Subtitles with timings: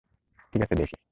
[0.53, 0.95] ঠিক আছে, দেখি।